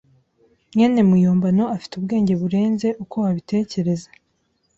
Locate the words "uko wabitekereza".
3.03-4.09